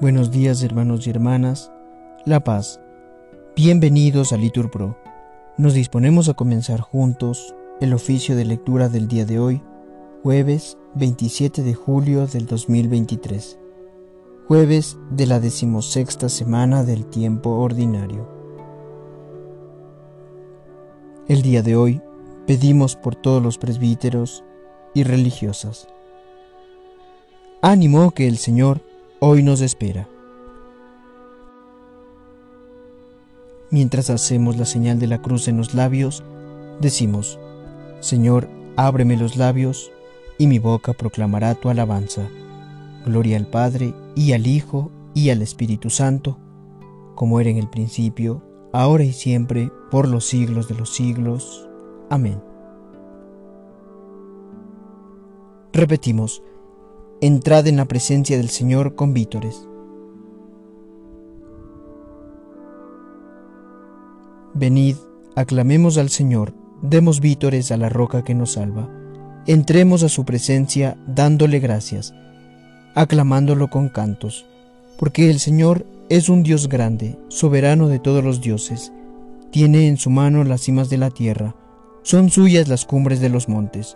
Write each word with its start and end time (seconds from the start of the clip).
Buenos 0.00 0.30
días 0.30 0.62
hermanos 0.62 1.06
y 1.06 1.10
hermanas, 1.10 1.70
La 2.24 2.42
Paz. 2.42 2.80
Bienvenidos 3.54 4.32
a 4.32 4.38
Litur 4.38 4.70
Pro. 4.70 4.96
Nos 5.58 5.74
disponemos 5.74 6.30
a 6.30 6.32
comenzar 6.32 6.80
juntos 6.80 7.54
el 7.82 7.92
oficio 7.92 8.34
de 8.34 8.46
lectura 8.46 8.88
del 8.88 9.08
día 9.08 9.26
de 9.26 9.38
hoy, 9.38 9.62
jueves 10.22 10.78
27 10.94 11.62
de 11.62 11.74
julio 11.74 12.26
del 12.26 12.46
2023, 12.46 13.58
jueves 14.48 14.96
de 15.10 15.26
la 15.26 15.38
decimosexta 15.38 16.30
semana 16.30 16.82
del 16.82 17.04
tiempo 17.04 17.50
ordinario. 17.50 18.26
El 21.28 21.42
día 21.42 21.60
de 21.62 21.76
hoy 21.76 22.00
pedimos 22.46 22.96
por 22.96 23.16
todos 23.16 23.42
los 23.42 23.58
presbíteros 23.58 24.44
y 24.94 25.02
religiosas. 25.02 25.88
Ánimo 27.60 28.12
que 28.12 28.26
el 28.26 28.38
Señor 28.38 28.80
hoy 29.22 29.42
nos 29.42 29.60
espera. 29.60 30.08
Mientras 33.70 34.08
hacemos 34.08 34.56
la 34.56 34.64
señal 34.64 34.98
de 34.98 35.06
la 35.06 35.20
cruz 35.20 35.46
en 35.46 35.58
los 35.58 35.74
labios, 35.74 36.24
decimos, 36.80 37.38
Señor, 38.00 38.48
ábreme 38.76 39.18
los 39.18 39.36
labios, 39.36 39.92
y 40.38 40.46
mi 40.46 40.58
boca 40.58 40.94
proclamará 40.94 41.54
tu 41.54 41.68
alabanza. 41.68 42.28
Gloria 43.04 43.36
al 43.36 43.46
Padre, 43.46 43.94
y 44.16 44.32
al 44.32 44.46
Hijo, 44.46 44.90
y 45.12 45.28
al 45.28 45.42
Espíritu 45.42 45.90
Santo, 45.90 46.38
como 47.14 47.40
era 47.40 47.50
en 47.50 47.58
el 47.58 47.68
principio, 47.68 48.42
ahora 48.72 49.04
y 49.04 49.12
siempre, 49.12 49.70
por 49.90 50.08
los 50.08 50.24
siglos 50.24 50.66
de 50.66 50.76
los 50.76 50.94
siglos. 50.94 51.68
Amén. 52.08 52.42
Repetimos, 55.74 56.42
entrad 57.22 57.66
en 57.66 57.76
la 57.76 57.84
presencia 57.84 58.38
del 58.38 58.48
Señor 58.48 58.94
con 58.94 59.12
vítores. 59.12 59.68
Venid, 64.54 64.96
aclamemos 65.36 65.98
al 65.98 66.08
Señor, 66.08 66.54
demos 66.80 67.20
vítores 67.20 67.72
a 67.72 67.76
la 67.76 67.90
roca 67.90 68.24
que 68.24 68.34
nos 68.34 68.52
salva, 68.52 68.88
entremos 69.46 70.02
a 70.02 70.08
su 70.08 70.24
presencia 70.24 70.96
dándole 71.06 71.60
gracias, 71.60 72.14
aclamándolo 72.94 73.68
con 73.68 73.90
cantos, 73.90 74.46
porque 74.98 75.28
el 75.28 75.40
Señor 75.40 75.84
es 76.08 76.30
un 76.30 76.42
Dios 76.42 76.70
grande, 76.70 77.18
soberano 77.28 77.88
de 77.88 77.98
todos 77.98 78.24
los 78.24 78.40
dioses, 78.40 78.92
tiene 79.50 79.88
en 79.88 79.98
su 79.98 80.08
mano 80.08 80.42
las 80.44 80.62
cimas 80.62 80.88
de 80.88 80.96
la 80.96 81.10
tierra, 81.10 81.54
son 82.02 82.30
suyas 82.30 82.66
las 82.66 82.86
cumbres 82.86 83.20
de 83.20 83.28
los 83.28 83.46
montes, 83.46 83.94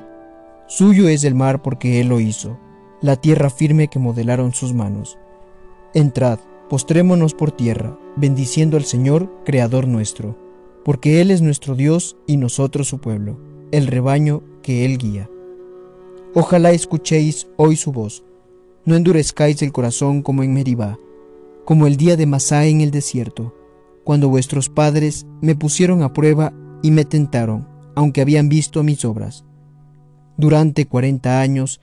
suyo 0.66 1.08
es 1.08 1.24
el 1.24 1.34
mar 1.34 1.62
porque 1.62 2.02
Él 2.02 2.08
lo 2.08 2.20
hizo 2.20 2.58
la 3.04 3.16
tierra 3.16 3.50
firme 3.50 3.88
que 3.88 3.98
modelaron 3.98 4.54
sus 4.54 4.72
manos. 4.72 5.18
Entrad, 5.92 6.38
postrémonos 6.70 7.34
por 7.34 7.52
tierra, 7.52 7.98
bendiciendo 8.16 8.78
al 8.78 8.84
Señor, 8.84 9.30
Creador 9.44 9.86
nuestro, 9.86 10.38
porque 10.86 11.20
Él 11.20 11.30
es 11.30 11.42
nuestro 11.42 11.74
Dios 11.74 12.16
y 12.26 12.38
nosotros 12.38 12.88
su 12.88 13.02
pueblo, 13.02 13.38
el 13.72 13.88
rebaño 13.88 14.42
que 14.62 14.86
Él 14.86 14.96
guía. 14.96 15.28
Ojalá 16.32 16.70
escuchéis 16.70 17.46
hoy 17.58 17.76
su 17.76 17.92
voz, 17.92 18.24
no 18.86 18.96
endurezcáis 18.96 19.60
el 19.60 19.70
corazón 19.70 20.22
como 20.22 20.42
en 20.42 20.54
Meribá, 20.54 20.98
como 21.66 21.86
el 21.86 21.98
día 21.98 22.16
de 22.16 22.24
Masá 22.24 22.64
en 22.64 22.80
el 22.80 22.90
desierto, 22.90 23.54
cuando 24.02 24.30
vuestros 24.30 24.70
padres 24.70 25.26
me 25.42 25.54
pusieron 25.54 26.02
a 26.02 26.14
prueba 26.14 26.54
y 26.82 26.90
me 26.90 27.04
tentaron, 27.04 27.68
aunque 27.94 28.22
habían 28.22 28.48
visto 28.48 28.82
mis 28.82 29.04
obras. 29.04 29.44
Durante 30.38 30.86
cuarenta 30.86 31.42
años 31.42 31.82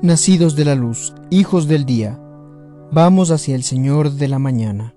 Nacidos 0.00 0.54
de 0.54 0.64
la 0.64 0.76
luz, 0.76 1.12
hijos 1.28 1.66
del 1.66 1.84
día, 1.84 2.20
vamos 2.92 3.32
hacia 3.32 3.56
el 3.56 3.64
Señor 3.64 4.12
de 4.12 4.28
la 4.28 4.38
mañana. 4.38 4.94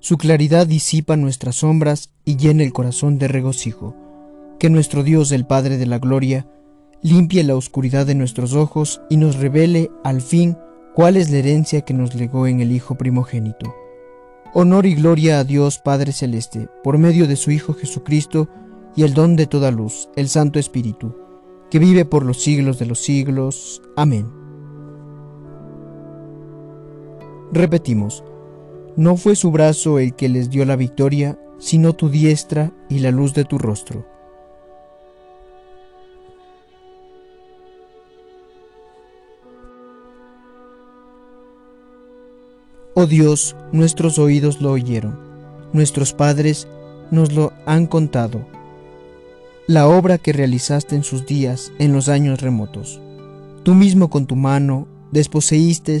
Su 0.00 0.18
claridad 0.18 0.66
disipa 0.66 1.16
nuestras 1.16 1.54
sombras 1.56 2.10
y 2.24 2.36
llena 2.36 2.64
el 2.64 2.72
corazón 2.72 3.16
de 3.16 3.28
regocijo. 3.28 3.94
Que 4.58 4.68
nuestro 4.68 5.04
Dios, 5.04 5.30
el 5.30 5.46
Padre 5.46 5.78
de 5.78 5.86
la 5.86 6.00
Gloria, 6.00 6.48
limpie 7.00 7.44
la 7.44 7.54
oscuridad 7.54 8.06
de 8.06 8.16
nuestros 8.16 8.54
ojos 8.54 9.00
y 9.08 9.18
nos 9.18 9.36
revele 9.36 9.88
al 10.02 10.20
fin 10.20 10.58
cuál 10.96 11.16
es 11.16 11.30
la 11.30 11.38
herencia 11.38 11.82
que 11.82 11.94
nos 11.94 12.16
legó 12.16 12.48
en 12.48 12.60
el 12.60 12.72
Hijo 12.72 12.96
primogénito. 12.96 13.72
Honor 14.52 14.84
y 14.84 14.96
gloria 14.96 15.38
a 15.38 15.44
Dios 15.44 15.78
Padre 15.78 16.10
Celeste, 16.10 16.66
por 16.82 16.98
medio 16.98 17.28
de 17.28 17.36
su 17.36 17.52
Hijo 17.52 17.72
Jesucristo 17.72 18.48
y 18.96 19.04
el 19.04 19.14
don 19.14 19.36
de 19.36 19.46
toda 19.46 19.70
luz, 19.70 20.08
el 20.16 20.28
Santo 20.28 20.58
Espíritu, 20.58 21.14
que 21.70 21.78
vive 21.78 22.04
por 22.04 22.26
los 22.26 22.42
siglos 22.42 22.80
de 22.80 22.86
los 22.86 22.98
siglos. 22.98 23.80
Amén. 23.96 24.39
Repetimos, 27.52 28.22
no 28.96 29.16
fue 29.16 29.34
su 29.34 29.50
brazo 29.50 29.98
el 29.98 30.14
que 30.14 30.28
les 30.28 30.50
dio 30.50 30.64
la 30.64 30.76
victoria, 30.76 31.38
sino 31.58 31.94
tu 31.94 32.08
diestra 32.08 32.72
y 32.88 33.00
la 33.00 33.10
luz 33.10 33.34
de 33.34 33.44
tu 33.44 33.58
rostro. 33.58 34.06
Oh 42.94 43.06
Dios, 43.06 43.56
nuestros 43.72 44.18
oídos 44.18 44.60
lo 44.60 44.72
oyeron, 44.72 45.18
nuestros 45.72 46.12
padres 46.12 46.68
nos 47.10 47.32
lo 47.32 47.52
han 47.64 47.86
contado, 47.86 48.44
la 49.66 49.88
obra 49.88 50.18
que 50.18 50.32
realizaste 50.32 50.96
en 50.96 51.04
sus 51.04 51.26
días, 51.26 51.72
en 51.78 51.92
los 51.92 52.08
años 52.08 52.40
remotos. 52.40 53.00
Tú 53.62 53.74
mismo 53.74 54.10
con 54.10 54.26
tu 54.26 54.36
mano 54.36 54.86
desposeíste 55.12 56.00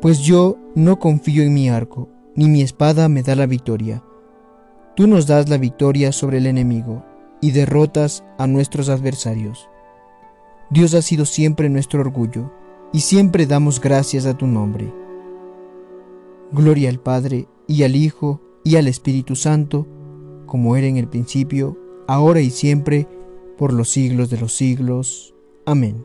Pues 0.00 0.20
yo 0.20 0.56
no 0.74 0.98
confío 0.98 1.42
en 1.42 1.52
mi 1.52 1.68
arco, 1.68 2.08
ni 2.34 2.48
mi 2.48 2.62
espada 2.62 3.08
me 3.08 3.22
da 3.22 3.34
la 3.34 3.46
victoria. 3.46 4.02
Tú 4.96 5.06
nos 5.06 5.26
das 5.26 5.48
la 5.48 5.58
victoria 5.58 6.10
sobre 6.12 6.38
el 6.38 6.46
enemigo 6.46 7.04
y 7.42 7.50
derrotas 7.50 8.24
a 8.38 8.46
nuestros 8.46 8.88
adversarios. 8.88 9.68
Dios 10.70 10.94
ha 10.94 11.02
sido 11.02 11.26
siempre 11.26 11.68
nuestro 11.68 12.00
orgullo, 12.00 12.50
y 12.92 13.00
siempre 13.00 13.46
damos 13.46 13.80
gracias 13.80 14.26
a 14.26 14.36
tu 14.36 14.46
nombre. 14.46 14.92
Gloria 16.50 16.88
al 16.88 16.98
Padre, 17.00 17.46
y 17.66 17.82
al 17.82 17.94
Hijo, 17.94 18.40
y 18.64 18.76
al 18.76 18.88
Espíritu 18.88 19.36
Santo, 19.36 19.86
como 20.46 20.76
era 20.76 20.86
en 20.86 20.96
el 20.96 21.08
principio, 21.08 21.76
ahora 22.08 22.40
y 22.40 22.50
siempre, 22.50 23.06
por 23.58 23.72
los 23.72 23.90
siglos 23.90 24.30
de 24.30 24.38
los 24.38 24.54
siglos. 24.54 25.34
Amén. 25.66 26.04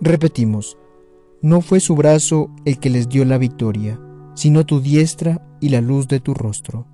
Repetimos, 0.00 0.78
no 1.42 1.62
fue 1.62 1.80
su 1.80 1.94
brazo 1.94 2.50
el 2.64 2.78
que 2.78 2.90
les 2.90 3.08
dio 3.08 3.24
la 3.24 3.38
victoria, 3.38 3.98
sino 4.34 4.66
tu 4.66 4.80
diestra 4.80 5.46
y 5.60 5.70
la 5.70 5.80
luz 5.80 6.06
de 6.06 6.20
tu 6.20 6.34
rostro. 6.34 6.86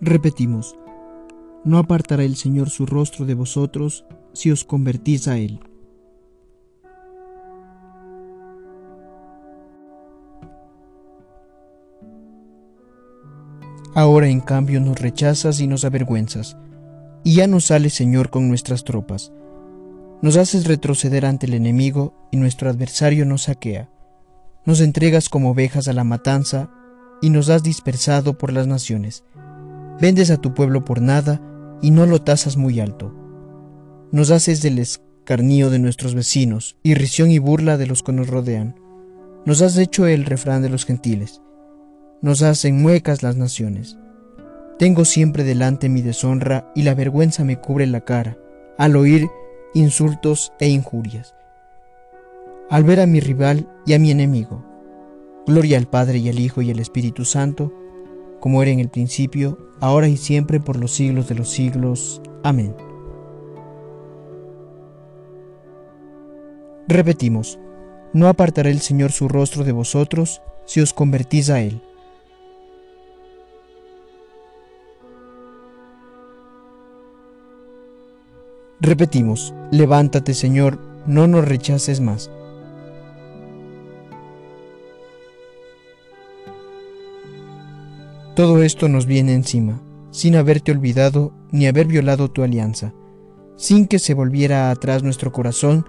Repetimos, 0.00 0.76
no 1.64 1.78
apartará 1.78 2.22
el 2.22 2.36
Señor 2.36 2.70
su 2.70 2.86
rostro 2.86 3.26
de 3.26 3.34
vosotros 3.34 4.04
si 4.32 4.52
os 4.52 4.64
convertís 4.64 5.26
a 5.26 5.38
Él. 5.38 5.60
Ahora 13.94 14.28
en 14.28 14.40
cambio 14.40 14.80
nos 14.80 15.00
rechazas 15.00 15.58
y 15.58 15.66
nos 15.66 15.84
avergüenzas, 15.84 16.56
y 17.24 17.34
ya 17.34 17.46
no 17.46 17.60
sales, 17.60 17.94
Señor, 17.94 18.30
con 18.30 18.48
nuestras 18.48 18.84
tropas. 18.84 19.32
Nos 20.20 20.36
haces 20.36 20.66
retroceder 20.66 21.26
ante 21.26 21.46
el 21.46 21.54
enemigo 21.54 22.14
y 22.32 22.36
nuestro 22.36 22.70
adversario 22.70 23.24
nos 23.24 23.42
saquea. 23.42 23.88
Nos 24.64 24.80
entregas 24.80 25.28
como 25.28 25.50
ovejas 25.50 25.88
a 25.88 25.92
la 25.92 26.04
matanza 26.04 26.70
y 27.22 27.30
nos 27.30 27.48
has 27.50 27.62
dispersado 27.62 28.36
por 28.36 28.52
las 28.52 28.66
naciones. 28.66 29.24
Vendes 30.00 30.30
a 30.30 30.36
tu 30.36 30.54
pueblo 30.54 30.84
por 30.84 31.00
nada 31.00 31.40
y 31.82 31.90
no 31.90 32.06
lo 32.06 32.20
tasas 32.20 32.56
muy 32.56 32.80
alto. 32.80 33.14
Nos 34.10 34.30
haces 34.30 34.62
del 34.62 34.78
escarnío 34.78 35.70
de 35.70 35.78
nuestros 35.78 36.14
vecinos, 36.14 36.76
irrisión 36.82 37.30
y 37.30 37.38
burla 37.38 37.76
de 37.76 37.86
los 37.86 38.02
que 38.02 38.12
nos 38.12 38.28
rodean. 38.28 38.76
Nos 39.44 39.62
has 39.62 39.76
hecho 39.76 40.06
el 40.06 40.24
refrán 40.24 40.62
de 40.62 40.68
los 40.68 40.84
gentiles. 40.84 41.40
Nos 42.22 42.42
hacen 42.42 42.82
muecas 42.82 43.22
las 43.22 43.36
naciones. 43.36 43.96
Tengo 44.78 45.04
siempre 45.04 45.42
delante 45.42 45.88
mi 45.88 46.02
deshonra 46.02 46.70
y 46.74 46.82
la 46.82 46.94
vergüenza 46.94 47.44
me 47.44 47.60
cubre 47.60 47.86
la 47.86 48.02
cara 48.02 48.38
al 48.78 48.94
oír 48.94 49.28
insultos 49.74 50.52
e 50.60 50.68
injurias. 50.68 51.34
Al 52.70 52.84
ver 52.84 53.00
a 53.00 53.06
mi 53.06 53.18
rival 53.18 53.68
y 53.84 53.94
a 53.94 53.98
mi 53.98 54.12
enemigo. 54.12 54.64
Gloria 55.46 55.78
al 55.78 55.88
Padre 55.88 56.18
y 56.18 56.28
al 56.28 56.38
Hijo 56.38 56.62
y 56.62 56.70
al 56.70 56.78
Espíritu 56.78 57.24
Santo, 57.24 57.72
como 58.38 58.62
era 58.62 58.70
en 58.70 58.78
el 58.78 58.88
principio, 58.88 59.58
ahora 59.80 60.06
y 60.06 60.16
siempre, 60.16 60.60
por 60.60 60.76
los 60.76 60.92
siglos 60.92 61.28
de 61.28 61.34
los 61.34 61.50
siglos. 61.50 62.22
Amén. 62.44 62.76
Repetimos, 66.86 67.58
no 68.12 68.28
apartará 68.28 68.70
el 68.70 68.80
Señor 68.80 69.10
su 69.10 69.28
rostro 69.28 69.64
de 69.64 69.72
vosotros 69.72 70.40
si 70.66 70.80
os 70.80 70.92
convertís 70.92 71.50
a 71.50 71.60
Él. 71.60 71.82
Repetimos, 78.80 79.54
levántate 79.72 80.34
Señor, 80.34 80.78
no 81.04 81.26
nos 81.26 81.48
rechaces 81.48 82.00
más. 82.00 82.30
Todo 88.36 88.62
esto 88.62 88.88
nos 88.88 89.06
viene 89.06 89.34
encima, 89.34 89.80
sin 90.12 90.36
haberte 90.36 90.70
olvidado 90.70 91.32
ni 91.50 91.66
haber 91.66 91.88
violado 91.88 92.30
tu 92.30 92.44
alianza, 92.44 92.94
sin 93.56 93.88
que 93.88 93.98
se 93.98 94.14
volviera 94.14 94.70
atrás 94.70 95.02
nuestro 95.02 95.32
corazón 95.32 95.84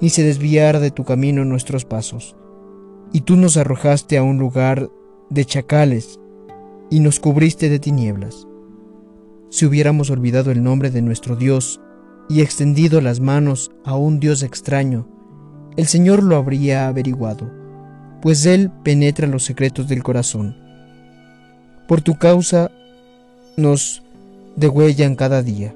ni 0.00 0.10
se 0.10 0.24
desviara 0.24 0.80
de 0.80 0.90
tu 0.90 1.04
camino 1.04 1.44
nuestros 1.44 1.84
pasos. 1.84 2.34
Y 3.12 3.20
tú 3.20 3.36
nos 3.36 3.56
arrojaste 3.56 4.18
a 4.18 4.24
un 4.24 4.38
lugar 4.38 4.90
de 5.30 5.44
chacales 5.44 6.18
y 6.90 6.98
nos 6.98 7.20
cubriste 7.20 7.68
de 7.68 7.78
tinieblas. 7.78 8.48
Si 9.50 9.66
hubiéramos 9.66 10.10
olvidado 10.10 10.50
el 10.50 10.64
nombre 10.64 10.90
de 10.90 11.00
nuestro 11.00 11.36
Dios 11.36 11.80
y 12.28 12.40
extendido 12.40 13.00
las 13.00 13.20
manos 13.20 13.70
a 13.84 13.96
un 13.96 14.20
Dios 14.20 14.42
extraño, 14.42 15.06
el 15.76 15.86
Señor 15.86 16.22
lo 16.22 16.36
habría 16.36 16.86
averiguado, 16.86 17.50
pues 18.22 18.46
Él 18.46 18.70
penetra 18.82 19.26
los 19.26 19.44
secretos 19.44 19.88
del 19.88 20.02
corazón. 20.02 20.56
Por 21.88 22.00
tu 22.00 22.16
causa 22.16 22.70
nos 23.56 24.02
degüellan 24.56 25.16
cada 25.16 25.42
día, 25.42 25.74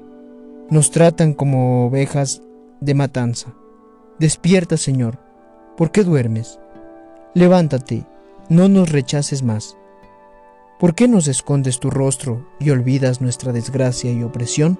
nos 0.69 0.91
tratan 0.91 1.33
como 1.33 1.85
ovejas 1.85 2.41
de 2.79 2.93
matanza. 2.93 3.53
Despierta, 4.19 4.77
Señor, 4.77 5.19
¿por 5.77 5.91
qué 5.91 6.03
duermes? 6.03 6.59
Levántate, 7.33 8.05
no 8.49 8.69
nos 8.69 8.89
rechaces 8.89 9.43
más. 9.43 9.77
¿Por 10.79 10.95
qué 10.95 11.07
nos 11.07 11.27
escondes 11.27 11.79
tu 11.79 11.89
rostro 11.89 12.47
y 12.59 12.69
olvidas 12.69 13.21
nuestra 13.21 13.51
desgracia 13.51 14.11
y 14.11 14.23
opresión? 14.23 14.79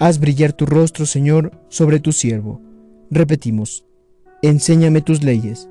Haz 0.00 0.18
brillar 0.18 0.54
tu 0.54 0.64
rostro, 0.64 1.04
Señor, 1.04 1.52
sobre 1.68 2.00
tu 2.00 2.12
siervo. 2.12 2.58
Repetimos, 3.10 3.84
enséñame 4.40 5.02
tus 5.02 5.22
leyes. 5.22 5.68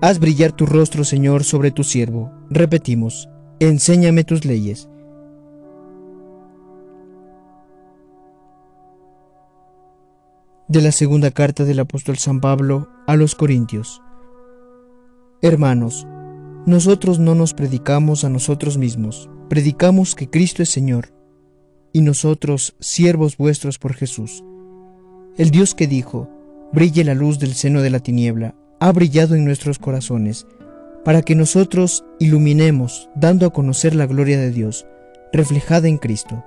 Haz 0.00 0.18
brillar 0.18 0.52
tu 0.52 0.64
rostro, 0.64 1.04
Señor, 1.04 1.44
sobre 1.44 1.70
tu 1.72 1.84
siervo. 1.84 2.32
Repetimos, 2.48 3.28
enséñame 3.58 4.24
tus 4.24 4.46
leyes. 4.46 4.88
de 10.68 10.80
la 10.80 10.92
segunda 10.92 11.32
carta 11.32 11.64
del 11.64 11.80
apóstol 11.80 12.16
San 12.16 12.40
Pablo 12.40 12.88
a 13.08 13.16
los 13.16 13.34
Corintios. 13.34 14.00
Hermanos, 15.42 16.06
nosotros 16.66 17.18
no 17.18 17.34
nos 17.34 17.54
predicamos 17.54 18.24
a 18.24 18.28
nosotros 18.28 18.76
mismos, 18.76 19.30
predicamos 19.48 20.14
que 20.14 20.28
Cristo 20.28 20.62
es 20.62 20.68
Señor, 20.68 21.14
y 21.92 22.02
nosotros 22.02 22.76
siervos 22.80 23.36
vuestros 23.38 23.78
por 23.78 23.94
Jesús. 23.94 24.44
El 25.38 25.50
Dios 25.50 25.74
que 25.74 25.86
dijo, 25.86 26.28
brille 26.72 27.02
la 27.02 27.14
luz 27.14 27.38
del 27.38 27.54
seno 27.54 27.80
de 27.80 27.90
la 27.90 28.00
tiniebla, 28.00 28.54
ha 28.78 28.92
brillado 28.92 29.34
en 29.34 29.44
nuestros 29.44 29.78
corazones, 29.78 30.46
para 31.02 31.22
que 31.22 31.34
nosotros 31.34 32.04
iluminemos, 32.18 33.08
dando 33.14 33.46
a 33.46 33.52
conocer 33.52 33.94
la 33.94 34.06
gloria 34.06 34.38
de 34.38 34.50
Dios, 34.50 34.86
reflejada 35.32 35.88
en 35.88 35.96
Cristo. 35.96 36.44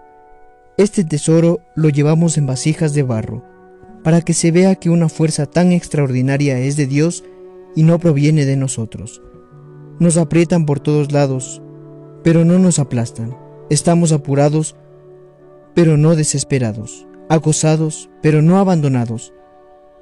Este 0.77 1.03
tesoro 1.03 1.59
lo 1.75 1.89
llevamos 1.89 2.37
en 2.37 2.45
vasijas 2.45 2.93
de 2.93 3.01
barro, 3.01 3.43
para 4.03 4.21
que 4.21 4.33
se 4.33 4.51
vea 4.51 4.75
que 4.75 4.91
una 4.91 5.09
fuerza 5.09 5.47
tan 5.47 5.71
extraordinaria 5.71 6.59
es 6.59 6.75
de 6.75 6.85
Dios 6.85 7.23
y 7.75 7.81
no 7.81 7.97
proviene 7.97 8.45
de 8.45 8.57
nosotros. 8.57 9.21
Nos 9.99 10.17
aprietan 10.17 10.65
por 10.65 10.79
todos 10.79 11.11
lados, 11.11 11.61
pero 12.23 12.45
no 12.45 12.59
nos 12.59 12.79
aplastan. 12.79 13.37
Estamos 13.69 14.11
apurados, 14.11 14.75
pero 15.73 15.97
no 15.97 16.15
desesperados, 16.15 17.07
acosados, 17.29 18.09
pero 18.21 18.41
no 18.41 18.57
abandonados. 18.57 19.33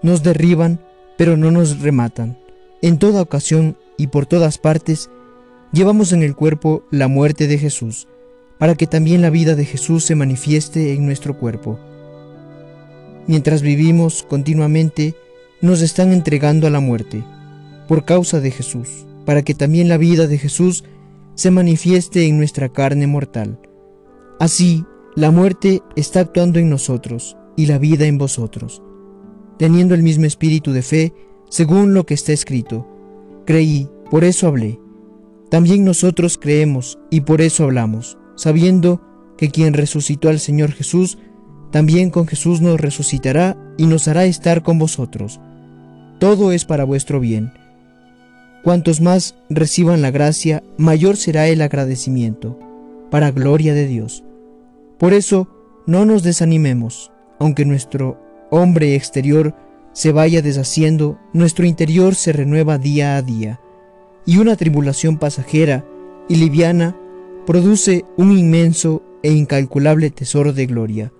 Nos 0.01 0.23
derriban, 0.23 0.79
pero 1.17 1.37
no 1.37 1.51
nos 1.51 1.79
rematan. 1.79 2.37
En 2.81 2.97
toda 2.97 3.21
ocasión 3.21 3.77
y 3.97 4.07
por 4.07 4.25
todas 4.25 4.57
partes, 4.57 5.09
llevamos 5.71 6.13
en 6.13 6.23
el 6.23 6.35
cuerpo 6.35 6.83
la 6.89 7.07
muerte 7.07 7.47
de 7.47 7.57
Jesús, 7.57 8.07
para 8.57 8.75
que 8.75 8.87
también 8.87 9.21
la 9.21 9.29
vida 9.29 9.55
de 9.55 9.65
Jesús 9.65 10.03
se 10.03 10.15
manifieste 10.15 10.93
en 10.93 11.05
nuestro 11.05 11.37
cuerpo. 11.37 11.79
Mientras 13.27 13.61
vivimos 13.61 14.23
continuamente, 14.23 15.15
nos 15.61 15.81
están 15.81 16.11
entregando 16.11 16.65
a 16.65 16.71
la 16.71 16.79
muerte, 16.79 17.23
por 17.87 18.03
causa 18.05 18.39
de 18.39 18.51
Jesús, 18.51 19.05
para 19.31 19.43
que 19.43 19.53
también 19.53 19.87
la 19.87 19.95
vida 19.95 20.27
de 20.27 20.37
Jesús 20.37 20.83
se 21.35 21.51
manifieste 21.51 22.27
en 22.27 22.37
nuestra 22.37 22.67
carne 22.67 23.07
mortal. 23.07 23.61
Así, 24.41 24.83
la 25.15 25.31
muerte 25.31 25.81
está 25.95 26.19
actuando 26.19 26.59
en 26.59 26.69
nosotros 26.69 27.37
y 27.55 27.67
la 27.67 27.77
vida 27.77 28.07
en 28.07 28.17
vosotros, 28.17 28.83
teniendo 29.57 29.95
el 29.95 30.03
mismo 30.03 30.25
espíritu 30.25 30.73
de 30.73 30.81
fe, 30.81 31.13
según 31.49 31.93
lo 31.93 32.05
que 32.05 32.13
está 32.13 32.33
escrito. 32.33 32.85
Creí, 33.45 33.87
por 34.09 34.25
eso 34.25 34.47
hablé. 34.47 34.81
También 35.49 35.85
nosotros 35.85 36.37
creemos 36.37 36.99
y 37.09 37.21
por 37.21 37.39
eso 37.39 37.63
hablamos, 37.63 38.17
sabiendo 38.35 39.01
que 39.37 39.49
quien 39.49 39.73
resucitó 39.73 40.27
al 40.27 40.41
Señor 40.41 40.73
Jesús 40.73 41.17
también 41.71 42.09
con 42.09 42.27
Jesús 42.27 42.59
nos 42.59 42.81
resucitará 42.81 43.55
y 43.77 43.85
nos 43.85 44.09
hará 44.09 44.25
estar 44.25 44.61
con 44.61 44.77
vosotros. 44.77 45.39
Todo 46.19 46.51
es 46.51 46.65
para 46.65 46.83
vuestro 46.83 47.21
bien. 47.21 47.53
Cuantos 48.63 49.01
más 49.01 49.35
reciban 49.49 50.01
la 50.01 50.11
gracia, 50.11 50.63
mayor 50.77 51.17
será 51.17 51.47
el 51.47 51.61
agradecimiento, 51.61 52.59
para 53.09 53.31
gloria 53.31 53.73
de 53.73 53.87
Dios. 53.87 54.23
Por 54.97 55.13
eso, 55.13 55.47
no 55.87 56.05
nos 56.05 56.23
desanimemos, 56.23 57.11
aunque 57.39 57.65
nuestro 57.65 58.19
hombre 58.51 58.95
exterior 58.95 59.55
se 59.93 60.11
vaya 60.11 60.41
deshaciendo, 60.41 61.19
nuestro 61.33 61.65
interior 61.65 62.15
se 62.15 62.33
renueva 62.33 62.77
día 62.77 63.17
a 63.17 63.21
día, 63.21 63.59
y 64.25 64.37
una 64.37 64.55
tribulación 64.55 65.17
pasajera 65.17 65.83
y 66.29 66.35
liviana 66.35 66.95
produce 67.45 68.05
un 68.17 68.37
inmenso 68.37 69.01
e 69.23 69.31
incalculable 69.31 70.11
tesoro 70.11 70.53
de 70.53 70.67
gloria 70.67 71.11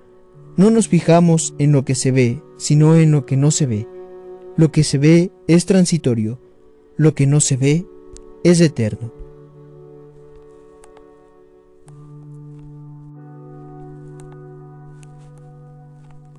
no 0.58 0.70
nos 0.70 0.90
fijamos 0.90 1.56
en 1.60 1.72
lo 1.72 1.86
que 1.86 1.96
se 1.96 2.12
ve, 2.12 2.42
sino 2.58 2.96
en 2.96 3.12
lo 3.12 3.26
que 3.26 3.38
no 3.38 3.52
se 3.52 3.66
ve. 3.66 3.88
Lo 4.58 4.72
que 4.72 4.84
se 4.84 4.98
ve 4.98 5.32
es 5.48 5.66
transitorio, 5.66 6.40
lo 7.02 7.16
que 7.16 7.26
no 7.26 7.40
se 7.40 7.58
ve 7.58 7.88
es 8.44 8.62
eterno. 8.62 9.12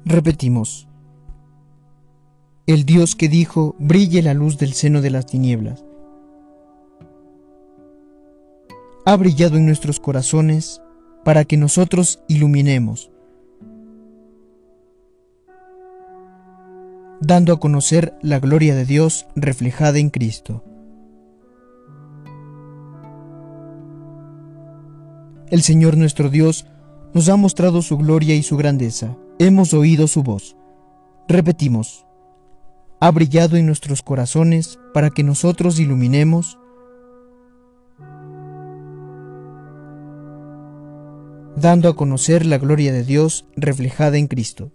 Repetimos, 0.04 0.86
el 2.68 2.84
Dios 2.84 3.16
que 3.16 3.28
dijo, 3.28 3.74
brille 3.80 4.22
la 4.22 4.34
luz 4.34 4.56
del 4.56 4.72
seno 4.72 5.00
de 5.00 5.10
las 5.10 5.26
tinieblas, 5.26 5.84
ha 9.04 9.16
brillado 9.16 9.56
en 9.56 9.66
nuestros 9.66 9.98
corazones 9.98 10.80
para 11.24 11.44
que 11.44 11.56
nosotros 11.56 12.22
iluminemos, 12.28 13.10
dando 17.24 17.52
a 17.52 17.60
conocer 17.60 18.14
la 18.20 18.40
gloria 18.40 18.74
de 18.74 18.84
Dios 18.84 19.26
reflejada 19.36 19.98
en 19.98 20.10
Cristo. 20.10 20.64
El 25.48 25.62
Señor 25.62 25.96
nuestro 25.96 26.30
Dios 26.30 26.66
nos 27.14 27.28
ha 27.28 27.36
mostrado 27.36 27.80
su 27.82 27.96
gloria 27.96 28.34
y 28.34 28.42
su 28.42 28.56
grandeza. 28.56 29.16
Hemos 29.38 29.72
oído 29.72 30.08
su 30.08 30.24
voz. 30.24 30.56
Repetimos, 31.28 32.06
ha 32.98 33.10
brillado 33.12 33.56
en 33.56 33.66
nuestros 33.66 34.02
corazones 34.02 34.80
para 34.92 35.10
que 35.10 35.22
nosotros 35.22 35.78
iluminemos 35.78 36.58
dando 41.54 41.88
a 41.88 41.94
conocer 41.94 42.46
la 42.46 42.58
gloria 42.58 42.92
de 42.92 43.04
Dios 43.04 43.44
reflejada 43.54 44.18
en 44.18 44.26
Cristo. 44.26 44.72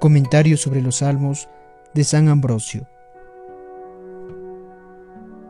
Comentario 0.00 0.56
sobre 0.56 0.80
los 0.80 0.96
Salmos 0.96 1.50
de 1.92 2.04
San 2.04 2.30
Ambrosio. 2.30 2.88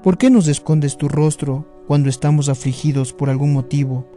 ¿Por 0.03 0.19
qué 0.19 0.29
nos 0.29 0.49
escondes 0.49 0.97
tu 0.97 1.07
rostro 1.09 1.69
cuando 1.87 2.09
estamos 2.09 2.49
afligidos 2.49 3.13
por 3.13 3.31
algún 3.31 3.53
motivo? 3.53 4.09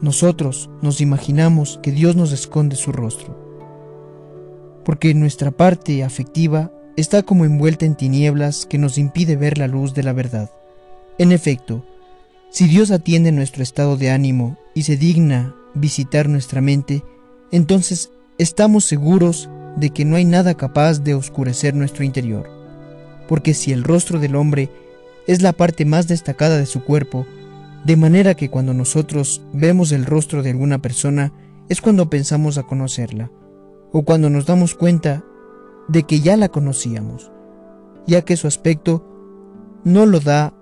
Nosotros 0.00 0.70
nos 0.82 1.00
imaginamos 1.00 1.80
que 1.82 1.90
Dios 1.90 2.14
nos 2.14 2.30
esconde 2.30 2.76
su 2.76 2.92
rostro, 2.92 3.36
porque 4.84 5.14
nuestra 5.14 5.50
parte 5.50 6.04
afectiva 6.04 6.70
está 6.96 7.24
como 7.24 7.44
envuelta 7.44 7.84
en 7.84 7.96
tinieblas 7.96 8.66
que 8.66 8.78
nos 8.78 8.98
impide 8.98 9.34
ver 9.34 9.58
la 9.58 9.66
luz 9.66 9.94
de 9.94 10.04
la 10.04 10.12
verdad. 10.12 10.48
En 11.18 11.32
efecto, 11.32 11.84
si 12.50 12.68
Dios 12.68 12.92
atiende 12.92 13.32
nuestro 13.32 13.64
estado 13.64 13.96
de 13.96 14.10
ánimo 14.10 14.58
y 14.74 14.84
se 14.84 14.96
digna 14.96 15.56
visitar 15.74 16.28
nuestra 16.28 16.60
mente, 16.60 17.02
entonces 17.50 18.12
estamos 18.42 18.84
seguros 18.84 19.48
de 19.76 19.90
que 19.90 20.04
no 20.04 20.16
hay 20.16 20.24
nada 20.24 20.54
capaz 20.54 20.98
de 20.98 21.14
oscurecer 21.14 21.74
nuestro 21.74 22.04
interior, 22.04 22.50
porque 23.28 23.54
si 23.54 23.72
el 23.72 23.84
rostro 23.84 24.18
del 24.18 24.34
hombre 24.34 24.68
es 25.26 25.42
la 25.42 25.52
parte 25.52 25.84
más 25.84 26.08
destacada 26.08 26.58
de 26.58 26.66
su 26.66 26.82
cuerpo, 26.82 27.24
de 27.84 27.96
manera 27.96 28.34
que 28.34 28.50
cuando 28.50 28.74
nosotros 28.74 29.42
vemos 29.52 29.92
el 29.92 30.04
rostro 30.06 30.42
de 30.42 30.50
alguna 30.50 30.82
persona 30.82 31.32
es 31.68 31.80
cuando 31.80 32.10
pensamos 32.10 32.58
a 32.58 32.64
conocerla, 32.64 33.30
o 33.92 34.02
cuando 34.02 34.28
nos 34.28 34.44
damos 34.44 34.74
cuenta 34.74 35.24
de 35.88 36.02
que 36.02 36.20
ya 36.20 36.36
la 36.36 36.48
conocíamos, 36.48 37.30
ya 38.08 38.22
que 38.22 38.36
su 38.36 38.48
aspecto 38.48 39.06
no 39.84 40.04
lo 40.04 40.18
da, 40.18 40.52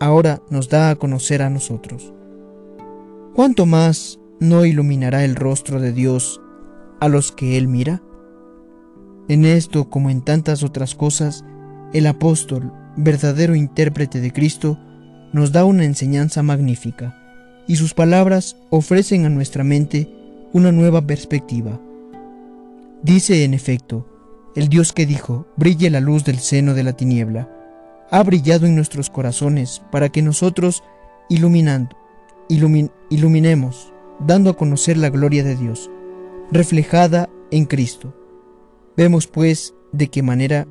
ahora 0.00 0.42
nos 0.50 0.68
da 0.68 0.90
a 0.90 0.96
conocer 0.96 1.40
a 1.40 1.48
nosotros. 1.48 2.12
¿Cuánto 3.34 3.64
más 3.64 4.20
no 4.38 4.66
iluminará 4.66 5.24
el 5.24 5.34
rostro 5.34 5.80
de 5.80 5.92
Dios 5.92 6.40
a 7.04 7.08
los 7.10 7.32
que 7.32 7.58
Él 7.58 7.68
mira? 7.68 8.00
En 9.28 9.44
esto, 9.44 9.90
como 9.90 10.08
en 10.08 10.22
tantas 10.22 10.62
otras 10.62 10.94
cosas, 10.94 11.44
el 11.92 12.06
apóstol, 12.06 12.72
verdadero 12.96 13.54
intérprete 13.54 14.22
de 14.22 14.32
Cristo, 14.32 14.78
nos 15.30 15.52
da 15.52 15.66
una 15.66 15.84
enseñanza 15.84 16.42
magnífica, 16.42 17.14
y 17.68 17.76
sus 17.76 17.92
palabras 17.92 18.56
ofrecen 18.70 19.26
a 19.26 19.28
nuestra 19.28 19.64
mente 19.64 20.10
una 20.54 20.72
nueva 20.72 21.06
perspectiva. 21.06 21.78
Dice 23.02 23.44
en 23.44 23.52
efecto, 23.52 24.08
el 24.56 24.68
Dios 24.68 24.94
que 24.94 25.04
dijo, 25.04 25.46
brille 25.56 25.90
la 25.90 26.00
luz 26.00 26.24
del 26.24 26.38
seno 26.38 26.72
de 26.72 26.84
la 26.84 26.94
tiniebla, 26.94 27.50
ha 28.10 28.22
brillado 28.22 28.64
en 28.64 28.76
nuestros 28.76 29.10
corazones 29.10 29.82
para 29.92 30.08
que 30.08 30.22
nosotros, 30.22 30.82
iluminando, 31.28 31.94
iluminemos, 32.48 33.92
dando 34.20 34.48
a 34.48 34.56
conocer 34.56 34.96
la 34.96 35.10
gloria 35.10 35.44
de 35.44 35.56
Dios, 35.56 35.90
reflejada 36.50 37.28
en 37.50 37.64
Cristo. 37.64 38.14
Vemos 38.96 39.26
pues 39.26 39.74
de 39.92 40.08
qué 40.08 40.22
manera 40.22 40.66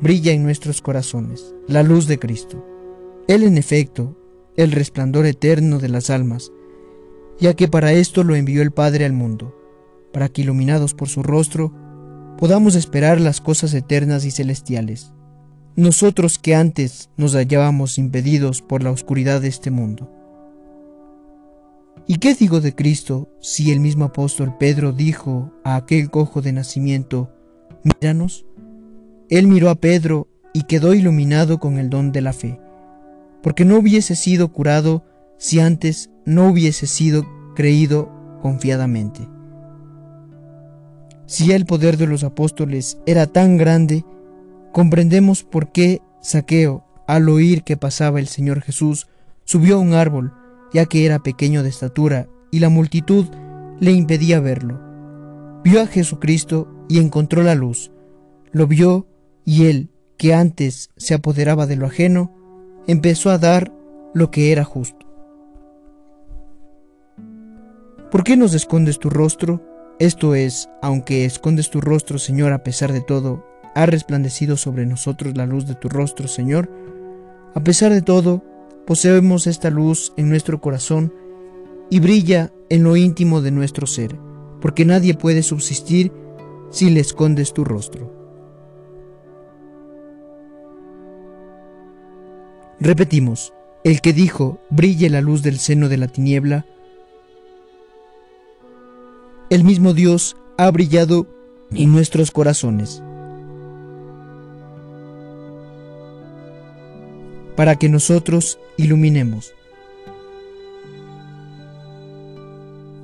brilla 0.00 0.32
en 0.32 0.42
nuestros 0.42 0.80
corazones 0.80 1.54
la 1.66 1.82
luz 1.82 2.06
de 2.06 2.18
Cristo. 2.18 2.64
Él 3.26 3.42
en 3.42 3.58
efecto, 3.58 4.16
el 4.56 4.72
resplandor 4.72 5.26
eterno 5.26 5.78
de 5.78 5.88
las 5.88 6.10
almas, 6.10 6.52
ya 7.38 7.54
que 7.54 7.68
para 7.68 7.92
esto 7.92 8.24
lo 8.24 8.34
envió 8.34 8.62
el 8.62 8.70
Padre 8.70 9.04
al 9.04 9.12
mundo, 9.12 9.54
para 10.12 10.28
que 10.28 10.42
iluminados 10.42 10.94
por 10.94 11.08
su 11.08 11.22
rostro, 11.22 11.72
podamos 12.38 12.74
esperar 12.74 13.20
las 13.20 13.40
cosas 13.40 13.74
eternas 13.74 14.24
y 14.24 14.30
celestiales, 14.30 15.12
nosotros 15.76 16.38
que 16.38 16.54
antes 16.54 17.10
nos 17.16 17.34
hallábamos 17.34 17.98
impedidos 17.98 18.62
por 18.62 18.82
la 18.82 18.90
oscuridad 18.90 19.40
de 19.40 19.48
este 19.48 19.70
mundo. 19.70 20.10
¿Y 22.08 22.16
qué 22.16 22.34
digo 22.34 22.60
de 22.60 22.74
Cristo 22.74 23.28
si 23.40 23.70
el 23.70 23.78
mismo 23.78 24.06
apóstol 24.06 24.56
Pedro 24.58 24.92
dijo 24.92 25.52
a 25.62 25.76
aquel 25.76 26.10
cojo 26.10 26.42
de 26.42 26.52
nacimiento, 26.52 27.30
míranos? 27.84 28.44
Él 29.28 29.46
miró 29.46 29.70
a 29.70 29.76
Pedro 29.76 30.26
y 30.52 30.62
quedó 30.62 30.94
iluminado 30.94 31.58
con 31.60 31.78
el 31.78 31.90
don 31.90 32.10
de 32.10 32.22
la 32.22 32.32
fe 32.32 32.58
porque 33.42 33.64
no 33.64 33.78
hubiese 33.78 34.16
sido 34.16 34.52
curado 34.52 35.04
si 35.38 35.60
antes 35.60 36.10
no 36.24 36.48
hubiese 36.48 36.86
sido 36.86 37.26
creído 37.54 38.10
confiadamente. 38.42 39.28
Si 41.26 41.52
el 41.52 41.66
poder 41.66 41.96
de 41.96 42.06
los 42.06 42.24
apóstoles 42.24 42.98
era 43.06 43.26
tan 43.26 43.56
grande, 43.56 44.04
comprendemos 44.72 45.44
por 45.44 45.72
qué 45.72 46.00
Saqueo, 46.20 46.84
al 47.06 47.28
oír 47.28 47.62
que 47.62 47.76
pasaba 47.76 48.18
el 48.18 48.26
Señor 48.26 48.60
Jesús, 48.60 49.08
subió 49.44 49.76
a 49.76 49.80
un 49.80 49.94
árbol, 49.94 50.32
ya 50.72 50.86
que 50.86 51.04
era 51.04 51.18
pequeño 51.20 51.62
de 51.62 51.68
estatura 51.68 52.28
y 52.50 52.60
la 52.60 52.68
multitud 52.68 53.26
le 53.80 53.92
impedía 53.92 54.40
verlo. 54.40 54.80
Vio 55.64 55.80
a 55.82 55.86
Jesucristo 55.86 56.68
y 56.88 56.98
encontró 56.98 57.42
la 57.42 57.54
luz. 57.54 57.90
Lo 58.52 58.66
vio 58.66 59.06
y 59.44 59.66
él, 59.66 59.90
que 60.16 60.34
antes 60.34 60.90
se 60.96 61.14
apoderaba 61.14 61.66
de 61.66 61.76
lo 61.76 61.86
ajeno, 61.86 62.34
empezó 62.86 63.30
a 63.30 63.38
dar 63.38 63.72
lo 64.14 64.30
que 64.30 64.52
era 64.52 64.64
justo. 64.64 65.06
¿Por 68.10 68.24
qué 68.24 68.36
nos 68.36 68.54
escondes 68.54 68.98
tu 68.98 69.10
rostro? 69.10 69.62
Esto 69.98 70.34
es, 70.34 70.70
aunque 70.80 71.24
escondes 71.24 71.70
tu 71.70 71.80
rostro, 71.80 72.18
Señor, 72.18 72.52
a 72.52 72.62
pesar 72.62 72.92
de 72.92 73.02
todo, 73.02 73.44
ha 73.74 73.84
resplandecido 73.84 74.56
sobre 74.56 74.86
nosotros 74.86 75.36
la 75.36 75.44
luz 75.44 75.66
de 75.66 75.74
tu 75.74 75.88
rostro, 75.88 76.26
Señor. 76.26 76.70
A 77.54 77.60
pesar 77.60 77.92
de 77.92 78.00
todo, 78.00 78.42
poseemos 78.88 79.46
esta 79.46 79.68
luz 79.68 80.14
en 80.16 80.30
nuestro 80.30 80.62
corazón 80.62 81.12
y 81.90 82.00
brilla 82.00 82.54
en 82.70 82.84
lo 82.84 82.96
íntimo 82.96 83.42
de 83.42 83.50
nuestro 83.50 83.86
ser, 83.86 84.16
porque 84.62 84.86
nadie 84.86 85.12
puede 85.12 85.42
subsistir 85.42 86.10
si 86.70 86.88
le 86.88 87.00
escondes 87.00 87.52
tu 87.52 87.64
rostro. 87.64 88.10
Repetimos, 92.80 93.52
el 93.84 94.00
que 94.00 94.14
dijo, 94.14 94.58
brille 94.70 95.10
la 95.10 95.20
luz 95.20 95.42
del 95.42 95.58
seno 95.58 95.90
de 95.90 95.98
la 95.98 96.08
tiniebla, 96.08 96.64
el 99.50 99.64
mismo 99.64 99.92
Dios 99.92 100.34
ha 100.56 100.70
brillado 100.70 101.26
en 101.72 101.92
nuestros 101.92 102.30
corazones, 102.30 103.02
para 107.58 107.74
que 107.74 107.88
nosotros 107.88 108.60
iluminemos, 108.76 109.52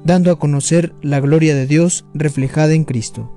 dando 0.04 0.30
a 0.30 0.38
conocer 0.38 0.94
la 1.02 1.18
gloria 1.18 1.56
de 1.56 1.66
Dios 1.66 2.06
reflejada 2.14 2.72
en 2.72 2.84
Cristo. 2.84 3.32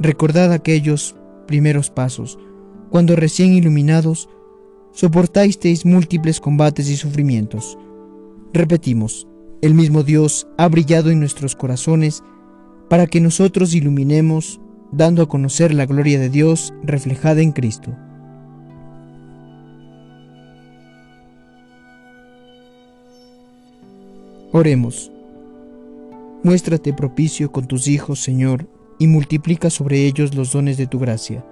Recordad 0.00 0.50
aquellos 0.52 1.14
primeros 1.46 1.90
pasos, 1.90 2.40
cuando 2.90 3.14
recién 3.14 3.52
iluminados, 3.52 4.28
soportasteis 4.90 5.86
múltiples 5.86 6.40
combates 6.40 6.90
y 6.90 6.96
sufrimientos. 6.96 7.78
Repetimos, 8.52 9.28
el 9.60 9.74
mismo 9.74 10.02
Dios 10.02 10.48
ha 10.58 10.66
brillado 10.66 11.12
en 11.12 11.20
nuestros 11.20 11.54
corazones 11.54 12.24
para 12.90 13.06
que 13.06 13.20
nosotros 13.20 13.76
iluminemos, 13.76 14.60
dando 14.92 15.22
a 15.22 15.28
conocer 15.28 15.74
la 15.74 15.86
gloria 15.86 16.20
de 16.20 16.28
Dios 16.28 16.72
reflejada 16.82 17.40
en 17.40 17.52
Cristo. 17.52 17.96
Oremos. 24.52 25.10
Muéstrate 26.42 26.92
propicio 26.92 27.50
con 27.50 27.66
tus 27.66 27.88
hijos, 27.88 28.20
Señor, 28.20 28.68
y 28.98 29.06
multiplica 29.06 29.70
sobre 29.70 30.04
ellos 30.04 30.34
los 30.34 30.52
dones 30.52 30.76
de 30.76 30.86
tu 30.86 30.98
gracia, 30.98 31.44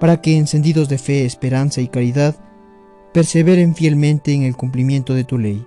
para 0.00 0.22
que, 0.22 0.38
encendidos 0.38 0.88
de 0.88 0.96
fe, 0.96 1.26
esperanza 1.26 1.82
y 1.82 1.88
caridad, 1.88 2.36
perseveren 3.12 3.74
fielmente 3.74 4.32
en 4.32 4.44
el 4.44 4.56
cumplimiento 4.56 5.12
de 5.12 5.24
tu 5.24 5.36
ley. 5.36 5.66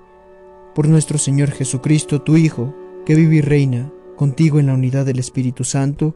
Por 0.74 0.88
nuestro 0.88 1.20
Señor 1.20 1.52
Jesucristo, 1.52 2.24
tu 2.24 2.36
Hijo, 2.36 2.74
que 3.06 3.14
vive 3.14 3.36
y 3.36 3.42
reina 3.42 3.92
contigo 4.18 4.60
en 4.60 4.68
la 4.68 4.74
unidad 4.74 5.06
del 5.06 5.20
Espíritu 5.20 5.64
Santo, 5.64 6.16